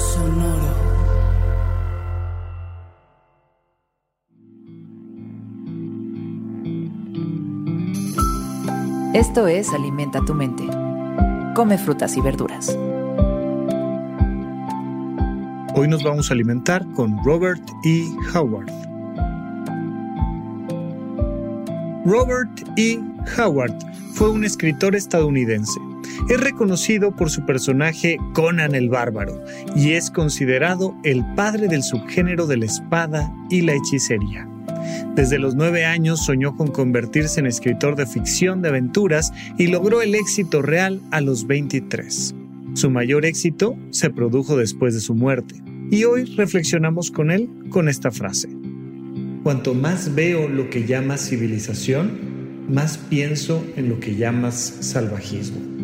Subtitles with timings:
[0.00, 0.90] Sonoro.
[9.12, 10.64] Esto es Alimenta tu mente.
[11.54, 12.78] Come frutas y verduras.
[15.74, 18.08] Hoy nos vamos a alimentar con Robert E.
[18.34, 18.70] Howard.
[22.06, 22.98] Robert E.
[23.38, 23.76] Howard
[24.14, 25.89] fue un escritor estadounidense.
[26.28, 29.42] Es reconocido por su personaje Conan el Bárbaro
[29.74, 34.48] y es considerado el padre del subgénero de la espada y la hechicería.
[35.14, 40.02] Desde los nueve años soñó con convertirse en escritor de ficción de aventuras y logró
[40.02, 42.34] el éxito real a los 23.
[42.74, 45.56] Su mayor éxito se produjo después de su muerte,
[45.90, 48.48] y hoy reflexionamos con él con esta frase.
[49.42, 55.79] Cuanto más veo lo que llamas civilización, más pienso en lo que llamas salvajismo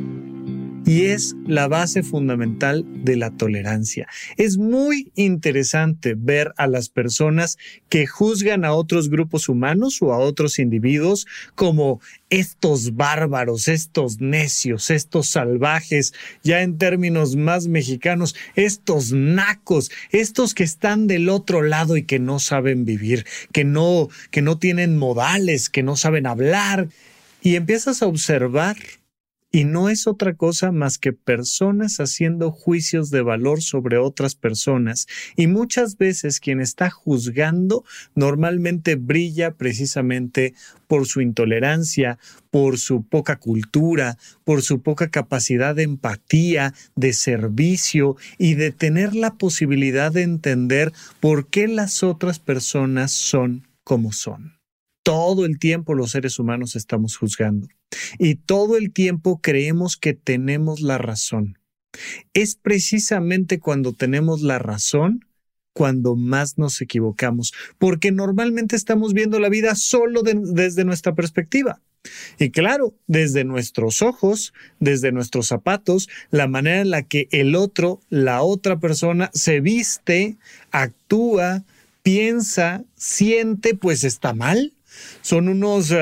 [0.87, 4.07] y es la base fundamental de la tolerancia.
[4.37, 10.19] Es muy interesante ver a las personas que juzgan a otros grupos humanos o a
[10.19, 19.11] otros individuos como estos bárbaros, estos necios, estos salvajes, ya en términos más mexicanos, estos
[19.11, 24.41] nacos, estos que están del otro lado y que no saben vivir, que no que
[24.41, 26.89] no tienen modales, que no saben hablar
[27.43, 28.77] y empiezas a observar
[29.57, 35.07] y no es otra cosa más que personas haciendo juicios de valor sobre otras personas.
[35.35, 37.83] Y muchas veces quien está juzgando
[38.15, 40.53] normalmente brilla precisamente
[40.89, 42.19] por su intolerancia,
[42.51, 49.15] por su poca cultura, por su poca capacidad de empatía, de servicio y de tener
[49.15, 54.56] la posibilidad de entender por qué las otras personas son como son.
[55.07, 57.69] Todo el tiempo los seres humanos estamos juzgando
[58.19, 61.61] y todo el tiempo creemos que tenemos la razón.
[62.35, 65.25] Es precisamente cuando tenemos la razón
[65.73, 71.81] cuando más nos equivocamos, porque normalmente estamos viendo la vida solo desde nuestra perspectiva.
[72.41, 78.01] Y claro, desde nuestros ojos, desde nuestros zapatos, la manera en la que el otro,
[78.09, 80.37] la otra persona se viste,
[80.73, 81.63] actúa,
[82.03, 84.73] piensa, siente, pues está mal
[85.23, 85.93] son unos...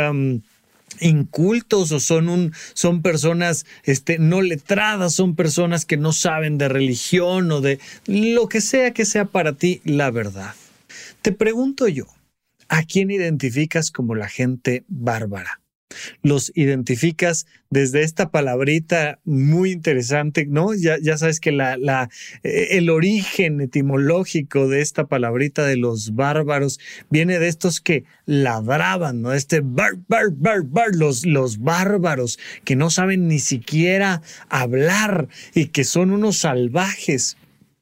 [1.01, 6.69] incultos o son un son personas este no letradas, son personas que no saben de
[6.69, 10.55] religión o de lo que sea que sea para ti la verdad.
[11.21, 12.07] Te pregunto yo,
[12.69, 15.61] ¿a quién identificas como la gente bárbara?
[16.23, 20.75] Los identificas desde esta palabrita muy interesante, ¿no?
[20.75, 26.79] Ya, ya sabes que eh, el origen etimológico de esta palabrita de los bárbaros
[27.11, 29.33] viene de estos que ladraban, ¿no?
[29.33, 35.67] Este bar, bar, bar, bar, los, los bárbaros que no saben ni siquiera hablar y
[35.67, 37.37] que son unos salvajes.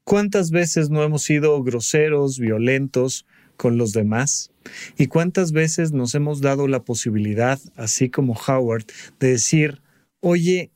[0.04, 3.24] ¿Cuántas veces no hemos sido groseros, violentos
[3.62, 4.50] con los demás?
[4.99, 8.87] ¿Y cuántas veces nos hemos dado la posibilidad, así como Howard,
[9.21, 9.83] de decir,
[10.19, 10.73] oye,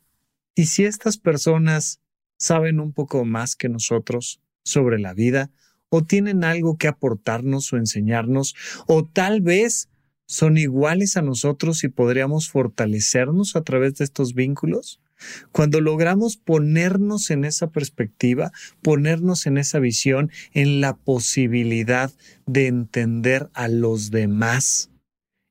[0.55, 1.99] ¿y si estas personas
[2.39, 5.51] saben un poco más que nosotros sobre la vida?
[5.89, 8.55] ¿O tienen algo que aportarnos o enseñarnos?
[8.87, 9.89] ¿O tal vez
[10.25, 15.01] son iguales a nosotros y podríamos fortalecernos a través de estos vínculos?
[15.51, 18.51] Cuando logramos ponernos en esa perspectiva,
[18.81, 22.11] ponernos en esa visión, en la posibilidad
[22.45, 24.89] de entender a los demás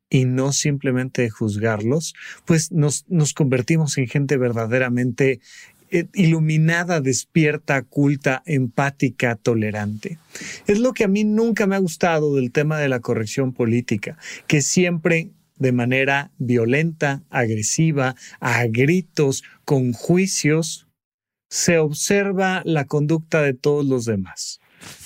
[0.09, 5.41] y no simplemente juzgarlos, pues nos, nos convertimos en gente verdaderamente
[5.91, 10.19] eh, iluminada, despierta, culta, empática, tolerante.
[10.67, 14.19] Es lo que a mí nunca me ha gustado del tema de la corrección política,
[14.49, 20.87] que siempre de manera violenta, agresiva, a gritos, con juicios,
[21.49, 24.61] se observa la conducta de todos los demás.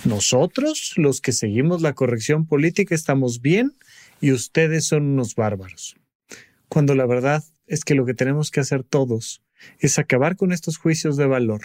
[0.04, 3.72] Nosotros, los que seguimos la corrección política, estamos bien
[4.20, 5.96] y ustedes son unos bárbaros.
[6.68, 9.42] Cuando la verdad es que lo que tenemos que hacer todos
[9.78, 11.62] es acabar con estos juicios de valor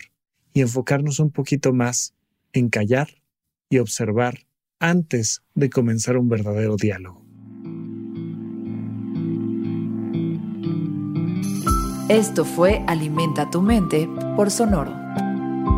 [0.54, 2.14] y enfocarnos un poquito más
[2.54, 3.10] en callar
[3.70, 4.46] y observar
[4.80, 7.25] antes de comenzar un verdadero diálogo.
[12.10, 14.92] Esto fue Alimenta tu mente por Sonoro.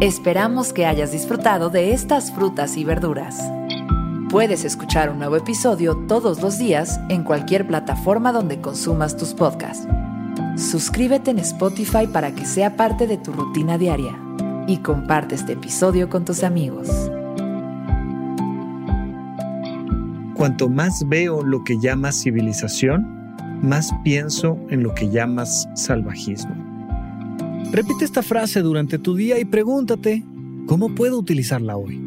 [0.01, 3.41] Esperamos que hayas disfrutado de estas frutas y verduras.
[4.29, 9.87] Puedes escuchar un nuevo episodio todos los días en cualquier plataforma donde consumas tus podcasts.
[10.57, 14.19] Suscríbete en Spotify para que sea parte de tu rutina diaria
[14.67, 16.89] y comparte este episodio con tus amigos.
[20.33, 23.16] Cuanto más veo lo que llamas civilización,
[23.61, 26.55] más pienso en lo que llamas salvajismo.
[27.71, 30.23] Repite esta frase durante tu día y pregúntate,
[30.67, 32.06] ¿cómo puedo utilizarla hoy?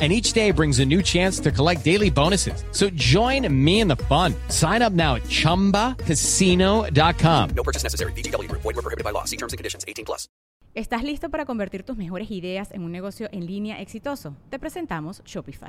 [0.00, 2.64] and each day brings a new chance to collect daily bonuses.
[2.72, 4.34] So join me in the fun.
[4.48, 7.50] Sign up now at ChumbaCasino.com.
[7.54, 8.12] No purchase necessary.
[8.12, 8.62] VGW Group.
[8.62, 9.24] Void were prohibited by law.
[9.24, 9.84] See terms and conditions.
[9.86, 10.26] 18 plus.
[10.74, 14.36] ¿Estás listo para convertir tus mejores ideas en un negocio en línea exitoso?
[14.50, 15.68] Te presentamos Shopify.